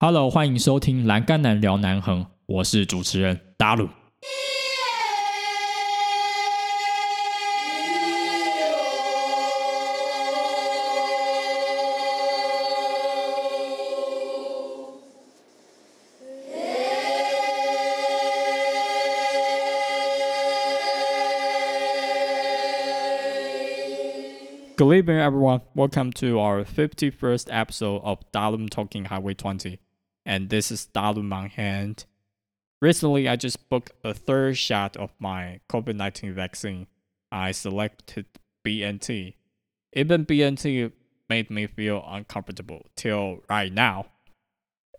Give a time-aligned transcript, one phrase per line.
[0.00, 3.88] Hello，欢迎收听《栏杆男聊南横》，我是主持人达鲁。
[24.76, 25.60] Good evening, everyone.
[25.76, 29.78] Welcome to our 51st episode of Dalum Talking Highway 20.
[30.29, 32.05] And this is Dalum on hand.
[32.83, 36.85] Recently, I just booked a third shot of my COVID 19 vaccine.
[37.31, 38.27] I selected
[38.63, 39.33] BNT.
[39.93, 40.91] Even BNT
[41.31, 44.05] made me feel uncomfortable till right now.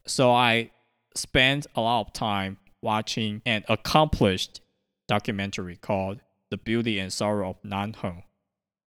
[0.05, 0.73] So I
[1.15, 4.61] spent a lot of time watching an accomplished
[5.07, 6.19] documentary called
[6.51, 8.25] The Beauty and Sorrow of Nanheng,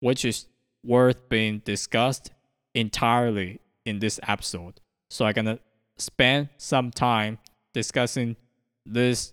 [0.00, 0.46] which is
[0.82, 2.30] worth being discussed
[2.74, 4.80] entirely in this episode.
[5.10, 5.58] So I'm gonna
[6.02, 7.38] spend some time
[7.72, 8.36] discussing
[8.84, 9.32] this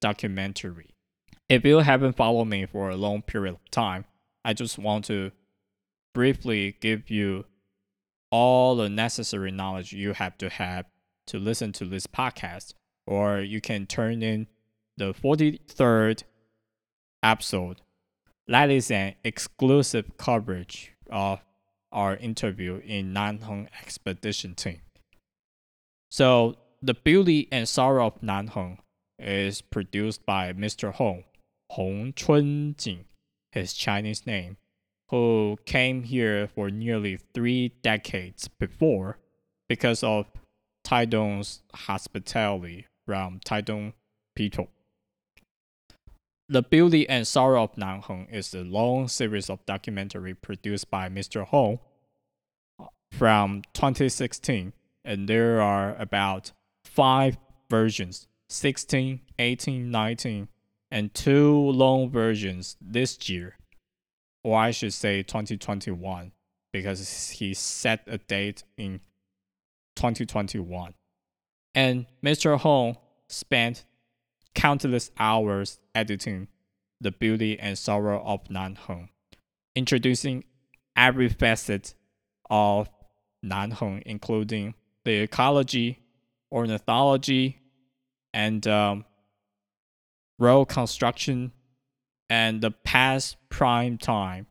[0.00, 0.90] documentary.
[1.48, 4.04] If you haven't followed me for a long period of time,
[4.44, 5.30] I just want to
[6.14, 7.44] briefly give you
[8.30, 10.86] all the necessary knowledge you have to have
[11.28, 12.74] to listen to this podcast,
[13.06, 14.48] or you can turn in
[14.96, 16.24] the 43rd
[17.22, 17.80] episode
[18.48, 21.40] that is an exclusive coverage of
[21.90, 24.80] our interview in Nanheng expedition team.
[26.10, 28.78] So, The Beauty and Sorrow of Nanheng
[29.18, 30.92] is produced by Mr.
[30.92, 31.24] Hong,
[31.72, 33.04] Hong Chunjing,
[33.52, 34.56] his Chinese name,
[35.10, 39.18] who came here for nearly three decades before
[39.68, 40.26] because of
[40.86, 43.94] Taidong's hospitality from Taidong
[44.34, 44.68] people.
[46.48, 51.44] The Beauty and Sorrow of Nanheng is a long series of documentary produced by Mr.
[51.44, 51.80] Hong
[53.10, 54.72] from 2016,
[55.06, 56.52] and there are about
[56.84, 57.38] five
[57.70, 60.48] versions 16, 18, 19,
[60.90, 63.56] and two long versions this year,
[64.44, 66.32] or I should say 2021,
[66.72, 69.00] because he set a date in
[69.96, 70.94] 2021.
[71.74, 72.58] And Mr.
[72.58, 72.96] Hong
[73.28, 73.84] spent
[74.54, 76.48] countless hours editing
[77.00, 79.08] The Beauty and Sorrow of Nanheng,
[79.74, 80.44] introducing
[80.96, 81.94] every facet
[82.48, 82.88] of
[83.44, 84.74] Nanheng, including
[85.06, 86.00] the ecology,
[86.50, 87.60] ornithology,
[88.34, 89.04] and um,
[90.40, 91.52] road construction,
[92.28, 94.48] and the past prime time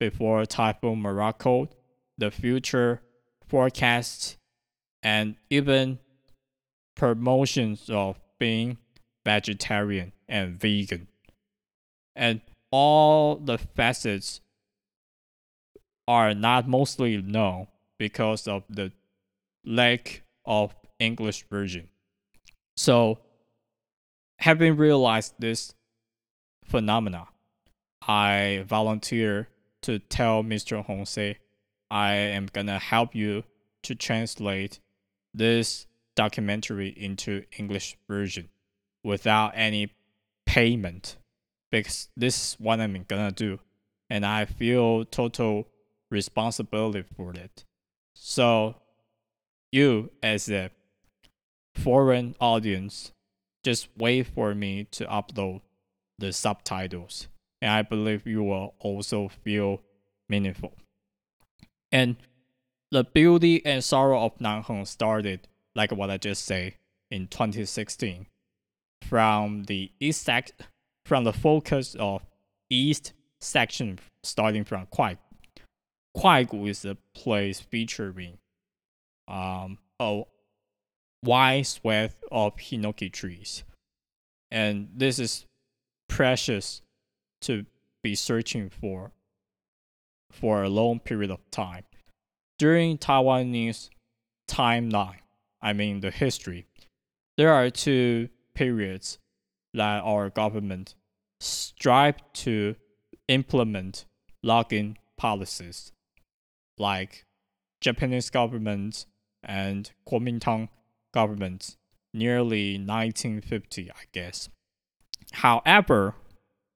[0.00, 1.68] before Typhoon Morakot,
[2.16, 3.02] the future
[3.46, 4.38] forecasts,
[5.02, 5.98] and even
[6.96, 8.78] promotions of being
[9.26, 11.08] vegetarian, and vegan.
[12.16, 12.40] And
[12.70, 14.40] all the facets
[16.08, 17.66] are not mostly known
[17.98, 18.92] because of the
[19.64, 21.88] lack of English version.
[22.76, 23.18] So,
[24.38, 25.74] having realized this
[26.64, 27.28] phenomena,
[28.06, 29.48] I volunteer
[29.82, 30.84] to tell Mr.
[30.84, 31.38] Hong say,
[31.90, 33.44] I am gonna help you
[33.82, 34.80] to translate
[35.34, 38.48] this documentary into English version
[39.02, 39.92] without any
[40.46, 41.16] payment
[41.70, 43.60] because this is what I'm gonna do
[44.10, 45.68] and I feel total
[46.10, 47.64] responsibility for it.
[48.14, 48.74] So
[49.72, 50.70] you as a
[51.74, 53.12] foreign audience
[53.64, 55.60] just wait for me to upload
[56.18, 57.28] the subtitles
[57.62, 59.82] and I believe you will also feel
[60.28, 60.72] meaningful.
[61.92, 62.16] And
[62.90, 66.74] the beauty and sorrow of Nanheng started, like what I just said,
[67.10, 68.26] in 2016
[69.02, 70.52] from the east sec
[71.04, 72.22] from the focus of
[72.68, 75.16] east section starting from Kuai.
[76.16, 78.38] Kuaigu is a place featuring
[79.30, 80.22] um, a
[81.22, 83.64] wide swath of hinoki trees.
[84.50, 85.46] And this is
[86.08, 86.82] precious
[87.42, 87.64] to
[88.02, 89.12] be searching for
[90.32, 91.84] for a long period of time.
[92.58, 93.90] During Taiwanese
[94.48, 95.22] timeline,
[95.62, 96.66] I mean the history,
[97.36, 99.18] there are two periods
[99.74, 100.94] that our government
[101.40, 102.76] strive to
[103.28, 104.04] implement
[104.42, 105.92] logging policies
[106.78, 107.24] like
[107.80, 109.06] Japanese government
[109.42, 110.68] and Kuomintang
[111.12, 111.76] government
[112.12, 114.48] nearly 1950, I guess.
[115.32, 116.14] However,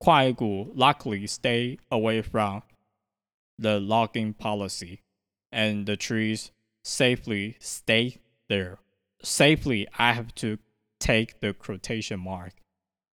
[0.02, 2.62] Kuaigu luckily stay away from
[3.58, 5.02] the logging policy
[5.52, 6.50] and the trees
[6.84, 8.18] safely stay
[8.48, 8.78] there.
[9.22, 10.58] Safely, I have to
[11.00, 12.52] take the quotation mark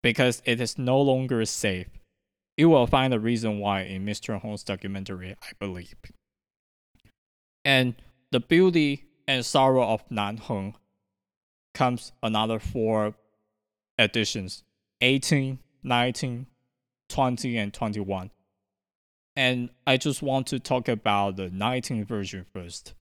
[0.02, 1.88] because it is no longer safe.
[2.57, 4.40] You will find the reason why in Mr.
[4.42, 5.95] Hong's documentary, I believe.
[7.63, 7.95] And
[8.31, 10.74] the beauty and sorrow of Nan Nanheng
[11.76, 13.14] comes another four
[14.00, 14.64] editions
[15.02, 16.48] 18, 19,
[17.10, 18.31] 20, and 21.
[19.36, 22.96] And I just want to talk about the 19 version first.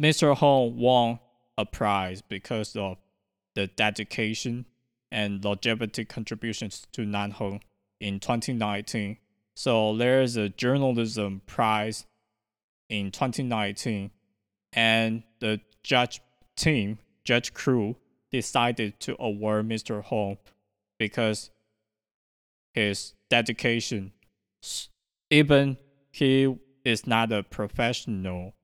[0.00, 0.36] Mr.
[0.36, 1.18] Hong won
[1.58, 2.96] a prize because of
[3.56, 4.64] the dedication
[5.10, 7.62] and longevity contributions to Nanheng
[8.00, 9.16] in 2019.
[9.56, 12.06] So there's a journalism prize
[12.88, 14.12] in 2019,
[14.74, 16.20] and the judge
[16.56, 17.96] team, judge crew,
[18.30, 20.02] decided to award Mr.
[20.02, 20.36] Hong
[20.98, 21.50] because
[22.72, 24.12] his dedication,
[25.30, 25.76] even
[26.10, 26.54] he
[26.84, 28.54] is not a professional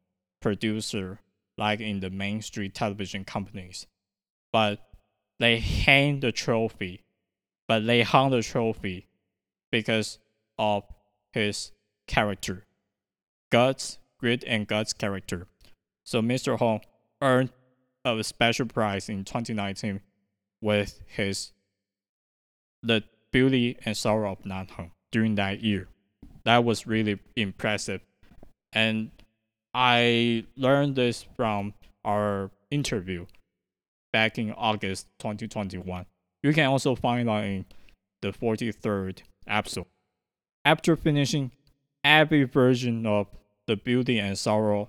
[0.41, 1.21] producer
[1.57, 3.87] like in the mainstream television companies,
[4.53, 4.81] but
[5.39, 7.05] they hang the trophy,
[7.69, 9.07] but they hung the trophy
[9.71, 10.19] because
[10.59, 10.85] of
[11.33, 11.71] his
[12.07, 12.67] character,
[13.51, 15.47] guts, grit, and guts character.
[16.05, 16.59] So Mr.
[16.59, 16.81] Hong
[17.23, 17.51] earned
[18.05, 20.01] a special prize in 2019
[20.63, 21.53] with his
[22.83, 25.89] The Beauty and Sorrow of Nan Heng during that year.
[26.45, 28.01] That was really impressive.
[28.73, 29.11] And
[29.75, 31.75] I learned this from
[32.05, 33.27] our interview
[34.13, 36.07] back in August 2021.
[36.43, 37.67] You can also find that in
[38.23, 39.87] the 43rd episode.
[40.65, 41.53] After finishing
[42.03, 43.29] every version of
[43.67, 44.89] The Beauty and Sorrow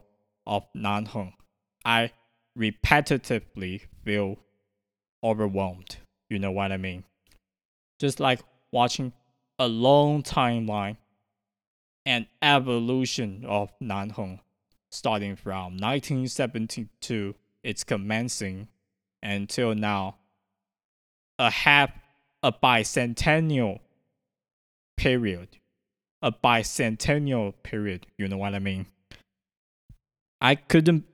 [0.51, 1.33] of Nan Heng,
[1.85, 2.11] I
[2.59, 4.37] repetitively feel
[5.23, 5.95] overwhelmed.
[6.29, 7.05] You know what I mean?
[7.99, 9.13] Just like watching
[9.57, 10.97] a long timeline
[12.05, 14.41] and evolution of Nan Heng,
[14.91, 17.33] starting from 1972,
[17.63, 18.67] its commencing
[19.23, 20.17] until now,
[21.39, 21.91] a half,
[22.43, 23.79] a bicentennial
[24.97, 25.47] period,
[26.21, 28.05] a bicentennial period.
[28.17, 28.87] You know what I mean?
[30.41, 31.05] I couldn't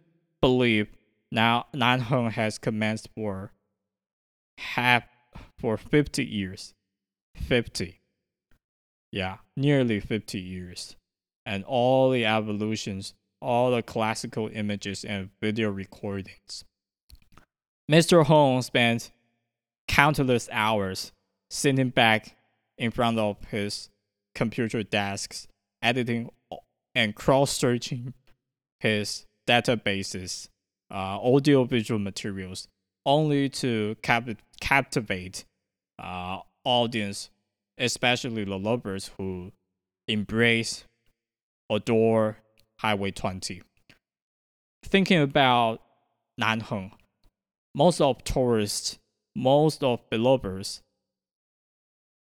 [0.42, 0.88] believe
[1.32, 3.52] now Nanheng has commenced for
[4.58, 5.04] half
[5.60, 6.74] for 50 years.
[7.36, 8.00] 50.
[9.12, 10.96] Yeah, nearly 50 years.
[11.46, 16.64] And all the evolutions, all the classical images and video recordings.
[17.92, 18.26] Mr.
[18.26, 19.12] Hong spent
[19.88, 21.12] countless hours
[21.50, 22.36] sitting back
[22.78, 23.90] in front of his
[24.36, 25.48] computer desks,
[25.82, 26.30] editing
[26.94, 28.14] and cross searching
[28.80, 30.50] his databases,
[30.92, 32.68] uh, audio visual materials,
[33.06, 34.30] only to cap-
[34.60, 35.46] captivate
[36.00, 37.30] uh, audience,
[37.78, 39.52] especially the lovers who
[40.08, 40.84] embrace,
[41.70, 42.38] adore
[42.80, 43.62] Highway 20.
[44.84, 45.82] Thinking about
[46.40, 46.92] Nanheng,
[47.74, 49.00] most of tourists,
[49.36, 50.82] most of belovers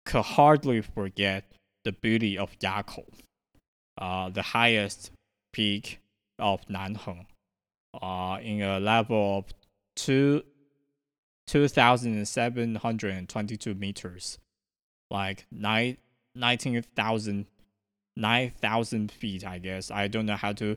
[0.04, 1.44] could hardly forget
[1.84, 3.04] the beauty of Yakou,
[3.98, 5.10] uh, the highest
[5.52, 5.98] peak
[6.42, 7.24] of Nanheng,
[8.02, 9.46] uh, in a level of
[9.96, 10.42] two,
[11.46, 14.38] 2,722 meters,
[15.10, 15.96] like nine,
[16.34, 17.46] 19,000
[18.16, 19.90] 9,000 feet, I guess.
[19.90, 20.76] I don't know how to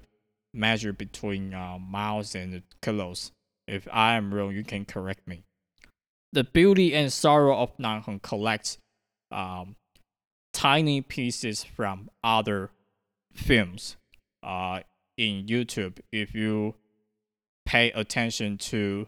[0.53, 3.31] measure between uh, miles and kilos.
[3.67, 5.43] If I am wrong, you can correct me.
[6.31, 8.77] The beauty and sorrow of Nanheng collects
[9.31, 9.75] um,
[10.53, 12.71] tiny pieces from other
[13.33, 13.97] films
[14.43, 14.81] uh,
[15.17, 15.99] in YouTube.
[16.11, 16.75] If you
[17.65, 19.07] pay attention to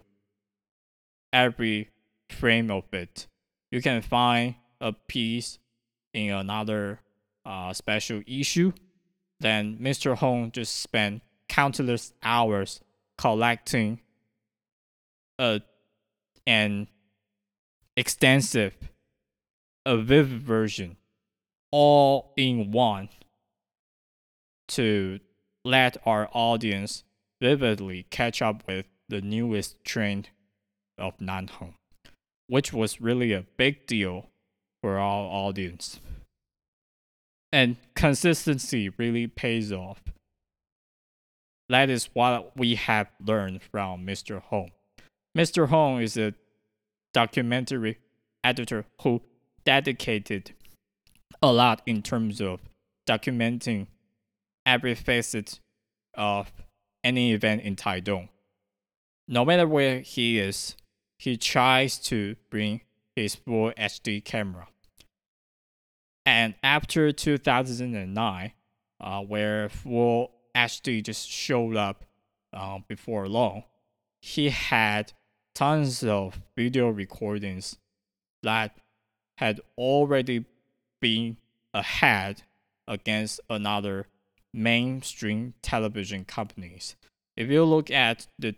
[1.32, 1.90] every
[2.30, 3.28] frame of it,
[3.72, 5.60] you can find a piece
[6.14, 7.00] in another
[7.46, 8.72] uh, special issue.
[9.40, 10.16] Then Mr.
[10.16, 12.82] Hong just spent countless hours
[13.18, 14.00] collecting
[15.40, 15.62] a
[16.46, 16.88] an
[17.98, 18.74] extensive,
[19.86, 20.96] a vivid version,
[21.72, 23.10] all in one,
[24.70, 25.20] to
[25.68, 27.04] let our audience
[27.42, 30.30] vividly catch up with the newest trend
[30.98, 31.74] of Nanheng,
[32.48, 34.28] which was really a big deal
[34.82, 36.00] for our audience.
[37.52, 40.02] And consistency really pays off.
[41.70, 44.42] That is what we have learned from Mr.
[44.42, 44.72] Hong.
[45.38, 45.68] Mr.
[45.68, 46.34] Hong is a
[47.14, 47.98] documentary
[48.44, 49.22] editor who
[49.66, 50.54] dedicated
[51.42, 52.62] a lot in terms of
[53.08, 53.88] documenting
[54.68, 55.60] every facet
[56.14, 56.52] of
[57.04, 58.28] any event in Taitung.
[59.28, 60.76] No matter where he is,
[61.18, 62.82] he tries to bring
[63.16, 64.68] his full HD camera.
[66.26, 68.52] And after 2009,
[69.00, 72.04] uh, where full HD just showed up
[72.54, 73.64] uh, before long,
[74.22, 75.14] he had
[75.56, 77.78] tons of video recordings
[78.44, 78.78] that
[79.38, 80.46] had already
[81.00, 81.38] been
[81.74, 82.44] ahead
[82.88, 84.08] against another
[84.58, 86.96] mainstream television companies.
[87.38, 88.56] If you look at the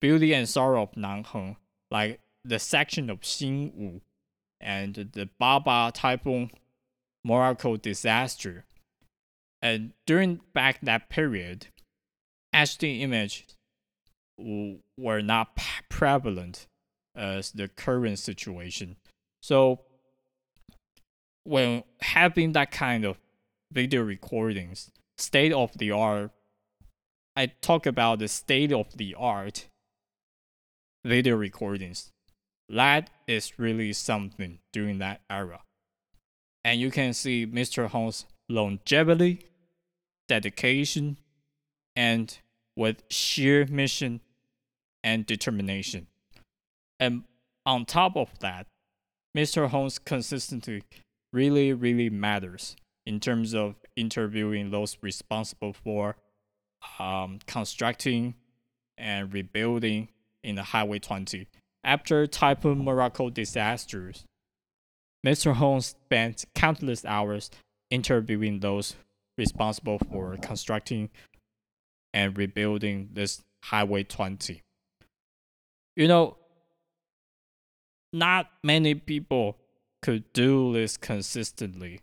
[0.00, 1.56] Beauty and Sorrow of Nanheng,
[1.90, 4.00] like the section of Xinwu
[4.60, 6.50] and the Baba Typhoon
[7.26, 8.64] Morakot disaster.
[9.60, 11.68] And during back that period,
[12.54, 13.56] HD images
[14.96, 16.66] were not prevalent
[17.14, 18.96] as the current situation.
[19.42, 19.80] So
[21.44, 23.18] when having that kind of
[23.72, 26.30] video recordings, state of the art,
[27.36, 29.68] I talk about the state of the art
[31.04, 32.10] video recordings.
[32.68, 35.60] That is really something during that era.
[36.64, 37.88] And you can see Mr.
[37.88, 39.46] Hong's longevity,
[40.28, 41.18] dedication,
[41.96, 42.36] and
[42.76, 44.20] with sheer mission
[45.02, 46.08] and determination.
[47.00, 47.24] And
[47.64, 48.66] on top of that,
[49.36, 49.68] Mr.
[49.68, 50.82] Hong's consistency
[51.32, 56.16] really, really matters in terms of interviewing those responsible for
[56.98, 58.34] um, constructing
[58.96, 60.08] and rebuilding
[60.42, 61.46] in the Highway 20.
[61.84, 64.24] After Typhoon Morakot disasters,
[65.26, 65.54] Mr.
[65.54, 67.50] Hong spent countless hours
[67.90, 68.94] interviewing those
[69.36, 71.10] responsible for constructing
[72.14, 74.62] and rebuilding this Highway 20.
[75.96, 76.36] You know,
[78.12, 79.58] not many people
[80.02, 82.00] could do this consistently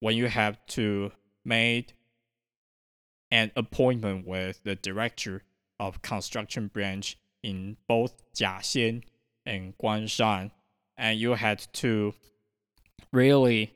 [0.00, 1.12] when you have to
[1.46, 1.94] make
[3.30, 5.42] an appointment with the director
[5.78, 9.02] of construction branch in both Jiaxian
[9.44, 10.50] and Guanshan,
[10.96, 12.14] and you had to
[13.12, 13.74] really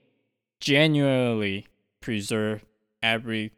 [0.60, 1.66] genuinely
[2.00, 2.64] preserve
[3.02, 3.52] every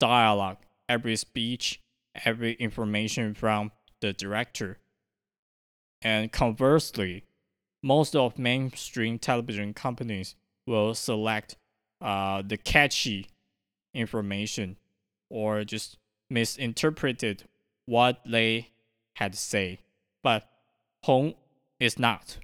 [0.00, 1.80] dialogue, every speech,
[2.24, 4.78] every information from the director.
[6.00, 7.24] And conversely,
[7.82, 10.34] most of mainstream television companies
[10.66, 11.56] will select
[12.00, 13.26] uh, the catchy
[13.94, 14.76] information
[15.30, 15.98] or just
[16.30, 17.44] misinterpreted
[17.86, 18.70] what they
[19.14, 19.80] had say.
[20.22, 20.48] But
[21.04, 21.34] Hong
[21.80, 22.38] is not.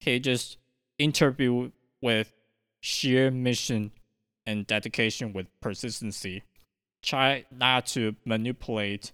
[0.00, 0.58] He just
[0.98, 2.32] interviewed with
[2.80, 3.92] sheer mission
[4.46, 6.42] and dedication with persistency.
[7.02, 9.12] Try not to manipulate,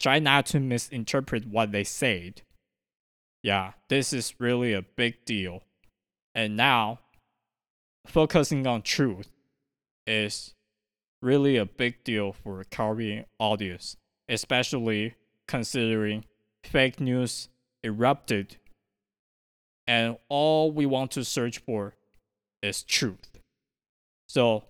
[0.00, 2.42] try not to misinterpret what they said
[3.42, 5.62] yeah, this is really a big deal.
[6.34, 7.00] And now,
[8.06, 9.28] focusing on truth
[10.06, 10.54] is
[11.20, 13.96] really a big deal for Korean audience,
[14.28, 15.14] especially
[15.46, 16.24] considering
[16.64, 17.48] fake news
[17.82, 18.56] erupted
[19.88, 21.94] and all we want to search for
[22.62, 23.40] is truth.
[24.28, 24.64] So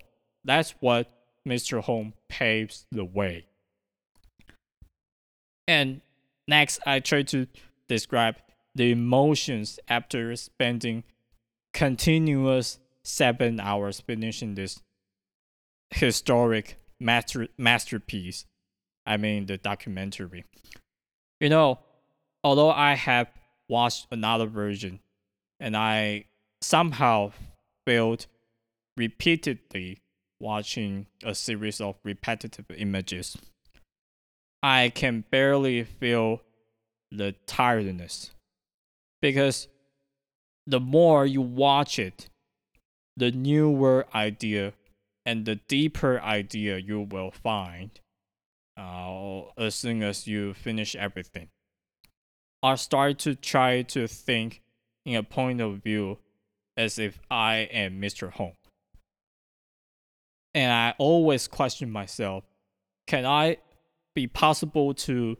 [0.44, 1.10] that's what
[1.46, 1.82] Mr.
[1.82, 3.46] Hong paves the way.
[5.66, 6.00] And
[6.46, 7.48] next, I try to
[7.88, 8.36] describe
[8.76, 11.02] the emotions after spending
[11.74, 14.80] continuous seven hours finishing this
[15.90, 18.46] historic master masterpiece.
[19.06, 20.44] I mean the documentary.
[21.40, 21.78] You know,
[22.44, 23.28] although I have
[23.68, 25.00] watched another version
[25.60, 26.26] and I
[26.60, 27.32] somehow
[27.86, 28.26] felt
[28.96, 30.02] repeatedly
[30.40, 33.36] watching a series of repetitive images.
[34.62, 36.42] I can barely feel
[37.10, 38.30] the tiredness
[39.22, 39.68] because
[40.66, 42.28] the more you watch it,
[43.16, 44.74] the newer idea
[45.28, 48.00] and the deeper idea you will find
[48.78, 51.50] uh, as soon as you finish everything.
[52.62, 54.62] I start to try to think
[55.04, 56.16] in a point of view
[56.78, 58.32] as if I am Mr.
[58.32, 58.54] Hong.
[60.54, 62.44] And I always question myself
[63.06, 63.58] can I
[64.14, 65.36] be possible to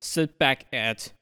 [0.00, 1.12] sit back at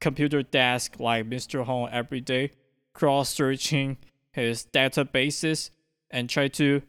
[0.00, 1.66] computer desk like Mr.
[1.66, 2.52] Hong every day,
[2.94, 3.98] cross searching
[4.32, 5.68] his databases
[6.10, 6.80] and try to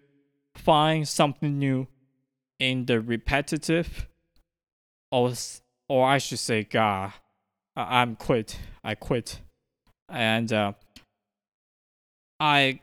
[0.57, 1.87] find something new
[2.59, 4.07] in the repetitive
[5.11, 5.33] or
[5.89, 7.13] or I should say God
[7.75, 9.41] I, am quit I quit
[10.09, 10.73] and uh,
[12.39, 12.81] I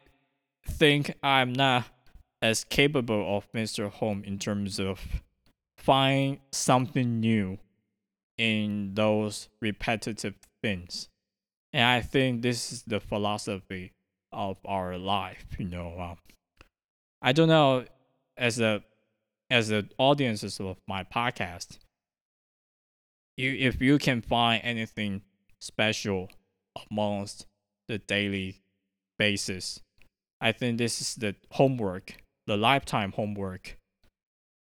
[0.66, 1.84] think I'm not
[2.42, 3.90] as capable of Mr.
[3.90, 5.00] Hong in terms of
[5.78, 7.58] find something new
[8.36, 11.08] in those repetitive things.
[11.72, 13.92] And I think this is the philosophy
[14.32, 15.98] of our life, you know.
[15.98, 16.16] Um,
[17.24, 17.86] I don't know
[18.36, 18.84] as a
[19.48, 21.78] as the audiences of my podcast,
[23.38, 25.22] you if you can find anything
[25.58, 26.28] special
[26.90, 27.46] amongst
[27.88, 28.60] the daily
[29.18, 29.80] basis,
[30.38, 32.16] I think this is the homework,
[32.46, 33.78] the lifetime homework,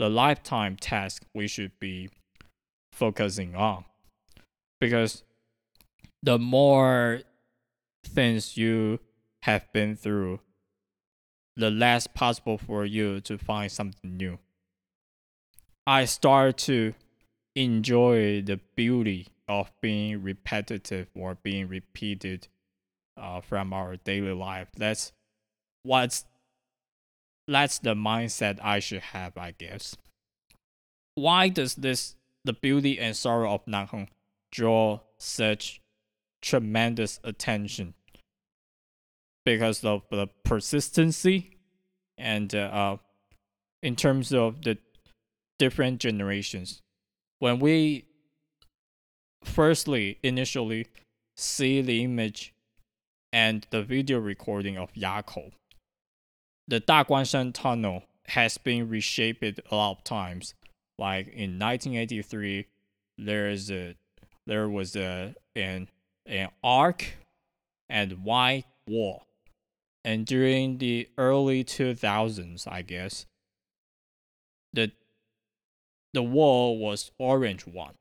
[0.01, 2.11] the lifetime task we should be
[2.93, 3.85] focusing on.
[4.81, 5.23] Because
[6.25, 7.21] the more
[8.05, 8.99] things you
[9.43, 10.41] have been through
[11.59, 14.39] the less possible for you to find something new
[15.87, 16.95] i start to
[17.55, 22.47] enjoy the beauty of being repetitive or being repeated
[23.17, 24.69] uh, from our daily life.
[24.77, 25.13] That's
[25.83, 26.25] what's
[27.47, 29.97] that's the mindset I should have, I guess.
[31.15, 34.09] Why does this the beauty and sorrow of Nanheng
[34.53, 35.81] draw such
[36.41, 37.95] tremendous attention?
[39.49, 41.57] Because of the persistency
[42.19, 42.97] and uh, uh
[43.83, 44.77] in terms of the
[45.59, 46.83] different generations.
[47.39, 48.05] When we
[49.43, 50.89] firstly initially
[51.35, 52.53] see the image
[53.33, 55.53] and the video recording of Yakou,
[56.67, 60.53] the Daguanshan Tunnel has been reshaped a lot of times.
[60.99, 62.67] Like in 1983,
[63.17, 63.97] there is a
[64.47, 65.89] there was a an
[66.27, 67.15] an arc
[67.89, 69.28] and white wall,
[70.09, 73.27] and during the early 2000s, I guess,
[74.73, 74.91] the
[76.15, 77.93] the wall was orange one.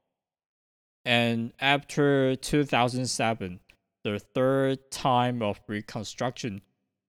[1.03, 3.59] And after 2007,
[4.05, 6.61] the third time of reconstruction,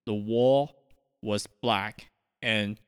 [0.04, 0.74] the wall
[1.22, 2.10] was black
[2.42, 2.80] and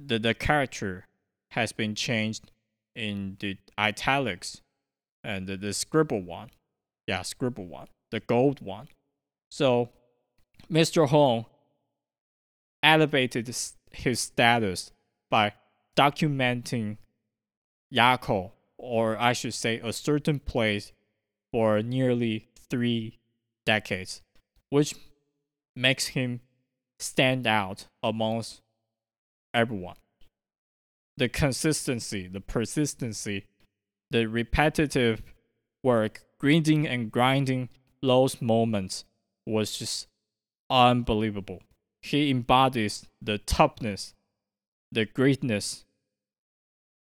[0.00, 1.06] the, the character
[1.52, 2.50] has been changed
[2.96, 4.60] in the italics
[5.22, 6.50] and the, the scribble one.
[7.06, 8.88] Yeah, scribble one, the gold one.
[9.52, 9.90] So
[10.70, 11.08] Mr.
[11.08, 11.46] Hong
[12.82, 13.54] elevated
[13.92, 14.92] his status
[15.30, 15.52] by
[15.96, 16.98] documenting
[17.92, 20.92] Yakou, or I should say a certain place,
[21.52, 23.18] for nearly three
[23.64, 24.22] decades,
[24.70, 24.94] which
[25.74, 26.40] makes him
[26.98, 28.60] stand out amongst
[29.54, 29.96] everyone.
[31.16, 33.46] The consistency, the persistency,
[34.10, 35.22] the repetitive
[35.82, 37.68] work, grinding and grinding
[38.02, 39.04] those moments
[39.46, 40.08] was just
[40.70, 41.62] unbelievable.
[42.02, 44.14] He embodies the toughness,
[44.92, 45.84] the greatness,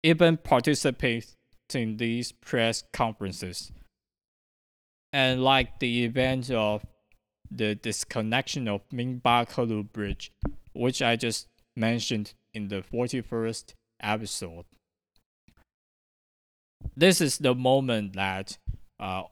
[0.03, 1.35] even participates
[1.75, 3.73] in these press conferences.
[5.13, 6.85] And like the event of
[7.51, 10.33] the disconnection of Minba Kelu Bridge,
[10.73, 14.65] which I just mentioned in the 41st episode.
[16.97, 18.59] This is the moment that
[19.01, 19.25] uh,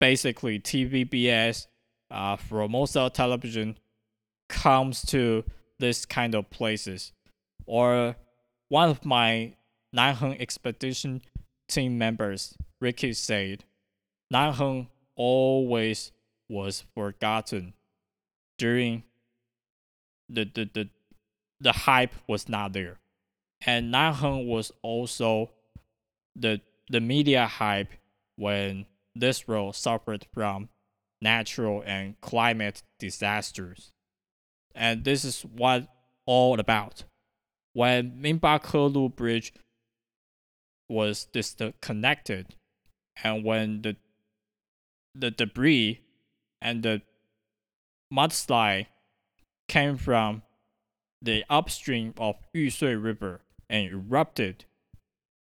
[0.00, 1.66] basically TVBS,
[2.10, 3.78] uh, of television,
[4.48, 5.44] comes to
[5.78, 7.12] this kind of places.
[7.66, 8.16] Or
[8.68, 9.54] one of my
[9.94, 11.22] Nanheng expedition
[11.68, 13.64] team members, Ricky, said,
[14.32, 16.12] Nanheng always
[16.48, 17.74] was forgotten
[18.58, 19.02] during
[20.28, 20.88] the the the,
[21.60, 22.98] the hype was not there.
[23.64, 25.50] And Nanheng was also
[26.34, 27.92] the the media hype
[28.36, 30.68] when this road suffered from
[31.26, 33.90] natural and climate disasters.
[34.76, 35.88] And this is what
[36.24, 37.02] all about.
[37.72, 39.52] When Minba Kelu Bridge
[40.88, 42.54] was disconnected
[43.24, 43.96] and when the
[45.16, 46.00] the debris
[46.60, 47.02] and the
[48.12, 48.86] mudslide
[49.66, 50.42] came from
[51.22, 54.66] the upstream of Yusui River and erupted.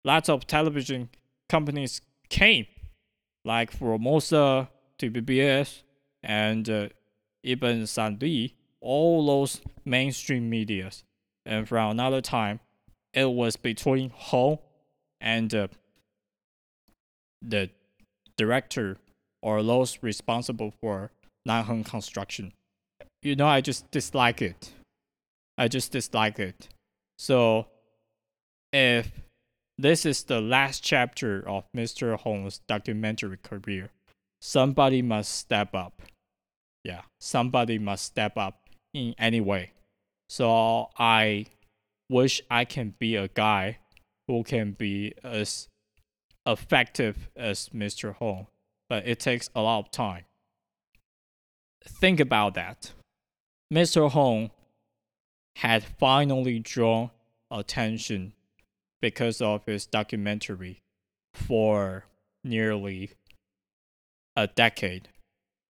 [0.04, 1.08] Lots of television
[1.48, 2.66] companies came,
[3.44, 4.68] like Formosa,
[5.00, 5.82] TVBS,
[6.22, 6.88] and uh,
[7.42, 11.04] even Sanli, all those mainstream medias.
[11.46, 12.60] And from another time,
[13.12, 14.58] it was between Hong
[15.20, 15.68] and uh,
[17.42, 17.70] the
[18.36, 18.98] director
[19.42, 21.10] or those responsible for
[21.48, 22.52] Nanheng construction.
[23.22, 24.72] You know, I just dislike it.
[25.58, 26.68] I just dislike it.
[27.18, 27.66] So,
[28.72, 29.10] if
[29.76, 32.18] this is the last chapter of Mr.
[32.18, 33.90] Hong's documentary career,
[34.40, 36.02] somebody must step up.
[36.84, 38.60] Yeah, somebody must step up
[38.94, 39.72] in any way.
[40.28, 41.46] So, I
[42.08, 43.78] wish I can be a guy
[44.28, 45.68] who can be as
[46.46, 48.14] effective as Mr.
[48.14, 48.46] Hong
[48.90, 50.24] but it takes a lot of time.
[51.86, 52.92] Think about that.
[53.72, 54.10] Mr.
[54.10, 54.50] Hong
[55.56, 57.10] had finally drawn
[57.50, 58.32] attention
[59.00, 60.80] because of his documentary
[61.32, 62.04] for
[62.42, 63.12] nearly
[64.40, 65.08] a decade.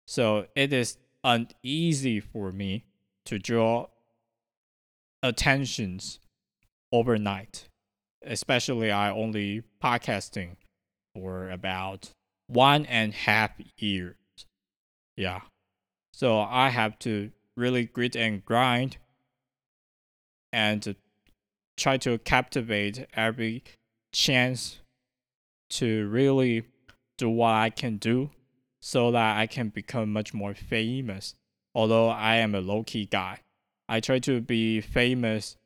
[0.08, 2.86] So it is uneasy for me
[3.26, 3.88] to draw
[5.24, 6.19] attentions
[6.91, 7.67] overnight.
[8.24, 10.58] Especially I only podcasting
[11.15, 12.12] for about
[12.47, 14.15] one and a half years.
[15.17, 15.41] Yeah.
[16.13, 18.97] So I have to really grit and grind
[20.54, 20.95] and
[21.78, 23.63] try to captivate every
[24.13, 24.80] chance
[25.71, 26.63] to really
[27.17, 28.30] do what I can do
[28.82, 31.36] so that I can become much more famous.
[31.74, 33.39] Although I am a low key guy,
[33.88, 35.58] I try to be famous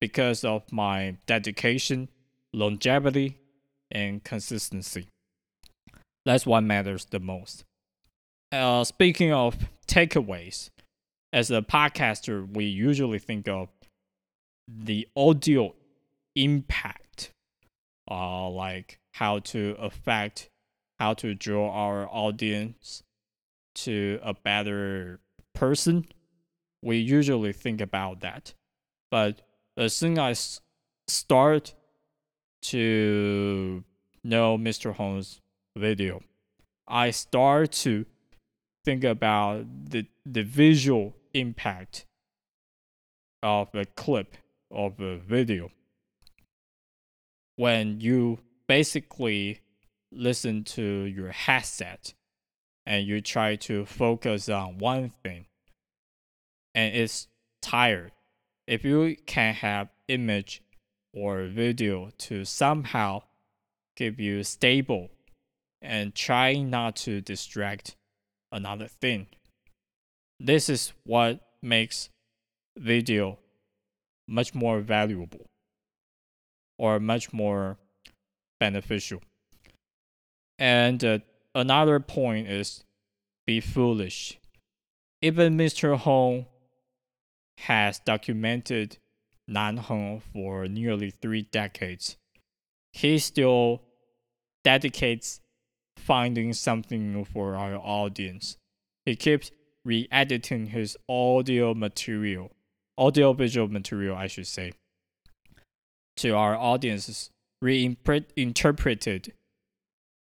[0.00, 2.08] because of my dedication,
[2.52, 3.38] longevity,
[3.90, 5.08] and consistency.
[6.24, 7.64] That's what matters the most.
[8.50, 10.70] Uh, speaking of takeaways,
[11.32, 13.68] as a podcaster, we usually think of
[14.68, 15.74] the audio
[16.36, 17.30] impact,
[18.10, 20.48] uh, like how to affect,
[20.98, 23.02] how to draw our audience
[23.74, 25.20] to a better
[25.54, 26.06] person.
[26.82, 28.54] We usually think about that.
[29.10, 29.42] But
[29.76, 30.60] as soon as
[31.08, 31.74] I start
[32.62, 33.84] to
[34.22, 34.94] know Mr.
[34.94, 35.40] Hong's
[35.76, 36.22] video,
[36.86, 38.06] I start to
[38.84, 42.06] think about the the visual impact
[43.42, 44.36] of a clip
[44.70, 45.70] of a video
[47.56, 49.60] when you basically
[50.14, 52.14] listen to your headset
[52.86, 55.46] and you try to focus on one thing
[56.74, 57.28] and it's
[57.62, 58.12] tired
[58.66, 60.62] if you can have image
[61.12, 63.22] or video to somehow
[63.96, 65.10] keep you stable
[65.80, 67.94] and try not to distract
[68.50, 69.26] another thing.
[70.40, 72.08] This is what makes
[72.76, 73.38] video
[74.26, 75.46] much more valuable
[76.78, 77.76] or much more
[78.58, 79.20] beneficial.
[80.58, 81.18] And uh,
[81.54, 82.84] another point is
[83.46, 84.38] be foolish.
[85.20, 85.96] Even Mr.
[85.96, 86.46] Hong
[87.58, 88.98] has documented
[89.48, 92.16] Nan Heng for nearly three decades.
[92.92, 93.82] He still
[94.62, 95.40] dedicates
[95.96, 98.56] finding something new for our audience.
[99.04, 99.50] He keeps
[99.84, 102.52] re-editing his audio material,
[102.96, 104.72] audio visual material, I should say,
[106.16, 109.32] to our audiences, reinterpreted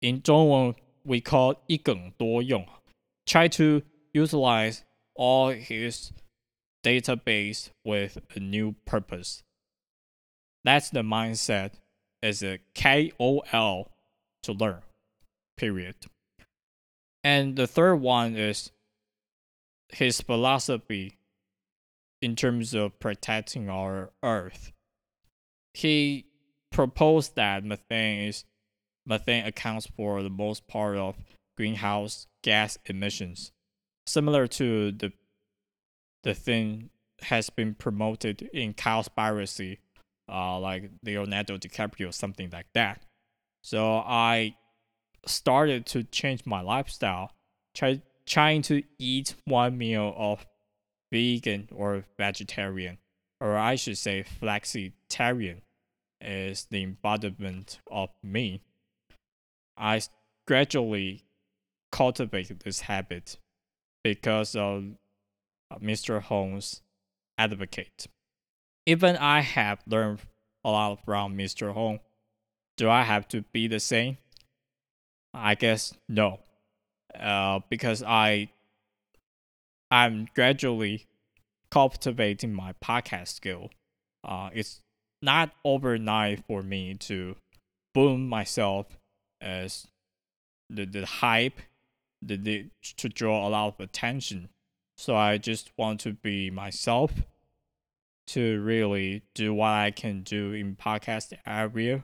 [0.01, 2.67] In Zhongwen, we call 一梗多用.
[3.27, 4.83] Try to utilize
[5.15, 6.13] all his
[6.83, 9.43] database with a new purpose.
[10.65, 11.73] That's the mindset
[12.23, 13.91] as a KOL
[14.43, 14.83] to learn
[15.57, 15.95] period.
[17.25, 18.71] And the third one is
[19.89, 21.19] his philosophy
[22.21, 24.73] in terms of protecting our earth.
[25.75, 26.27] He
[26.71, 28.45] proposed that methane is
[29.08, 31.16] methane accounts for the most part of
[31.56, 33.52] greenhouse gas emissions,
[34.06, 35.12] similar to the
[36.24, 36.90] the thing
[37.22, 39.78] has been promoted in Cowspiracy,
[40.30, 43.02] uh, like Leonardo DiCaprio, or something like that.
[43.64, 44.56] So I
[45.26, 47.32] started to change my lifestyle,
[47.74, 50.46] try, trying to eat one meal of
[51.12, 52.98] vegan or vegetarian,
[53.40, 55.62] or I should say flexitarian
[56.22, 58.64] is the embodiment of me.
[59.78, 60.02] I
[60.48, 61.24] gradually
[61.92, 63.38] cultivated this habit
[64.04, 64.84] because of
[65.72, 66.22] uh, Mr.
[66.22, 66.82] Hong's
[67.38, 68.08] advocate.
[68.86, 70.22] Even I have learned
[70.64, 71.74] a lot from Mr.
[71.74, 72.00] Hong.
[72.78, 74.18] Do I have to be the same?
[75.34, 76.40] I guess no,
[77.20, 78.50] uh, because I
[79.92, 81.06] I'm gradually
[81.70, 83.70] cultivating my podcast skill.
[84.24, 84.82] Uh, it's
[85.22, 87.36] not overnight for me to
[87.94, 88.98] boom myself
[89.42, 89.88] as
[90.70, 91.60] the the hype,
[92.22, 92.66] the, the
[92.98, 94.50] to draw a lot of attention.
[94.98, 97.12] So I just want to be myself
[98.28, 102.04] to really do what I can do in podcast area.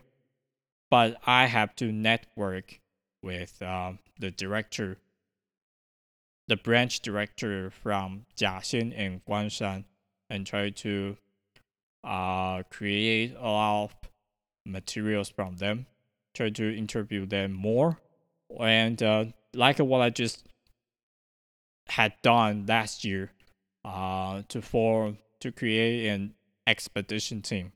[0.90, 2.80] But I have to network
[3.24, 4.98] with um, the director,
[6.48, 9.86] the branch director from Jiaxian and Guanshan,
[10.30, 11.18] and try to
[12.04, 13.96] uh, create a lot of
[14.66, 15.88] materials from them,
[16.34, 18.00] try to interview them more,
[18.60, 20.46] and uh, like what I just
[21.88, 23.32] had done last year,
[23.86, 26.34] uh, to form to create an
[26.66, 27.74] expedition team.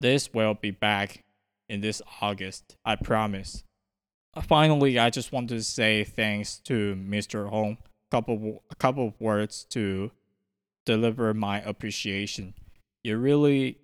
[0.00, 1.24] This will be back
[1.68, 3.64] in this August, I promise
[4.40, 7.48] finally, I just want to say thanks to Mr.
[7.48, 7.76] Hong.
[8.10, 10.10] Couple a couple of words to
[10.84, 12.54] deliver my appreciation.
[13.02, 13.78] You really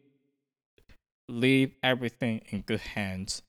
[1.28, 3.42] leave everything in good hands.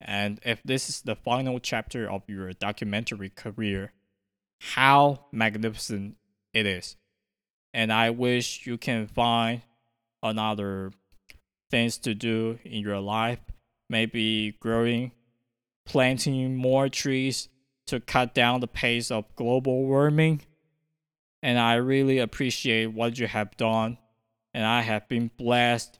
[0.00, 3.92] And if this is the final chapter of your documentary career,
[4.60, 6.16] how magnificent
[6.54, 6.96] it is.
[7.74, 9.62] And I wish you can find
[10.22, 10.92] another
[11.70, 13.40] things to do in your life,
[13.88, 15.12] maybe growing
[15.88, 17.48] planting more trees
[17.86, 20.42] to cut down the pace of global warming.
[21.42, 23.96] And I really appreciate what you have done.
[24.52, 25.98] And I have been blessed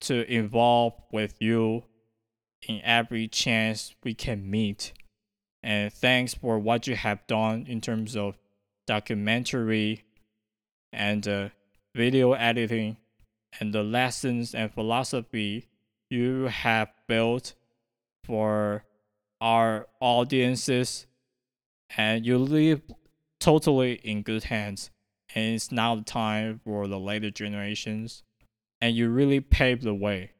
[0.00, 1.84] to involve with you
[2.66, 4.92] in every chance we can meet.
[5.62, 8.38] And thanks for what you have done in terms of
[8.86, 10.04] documentary
[10.92, 11.48] and uh,
[11.94, 12.96] video editing
[13.60, 15.68] and the lessons and philosophy
[16.10, 17.54] you have built
[18.24, 18.84] for
[19.40, 21.06] our audiences.
[21.96, 22.82] And you leave
[23.40, 24.90] totally in good hands.
[25.34, 28.22] And it's now the time for the later generations.
[28.80, 30.32] And you really paved the way.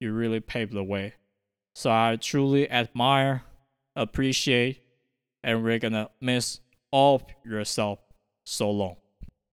[0.00, 1.14] You really paved the way.
[1.78, 3.42] So I truly admire,
[3.94, 4.80] appreciate,
[5.44, 6.60] and we're gonna miss
[6.90, 7.98] all of yourself
[8.44, 8.96] so long.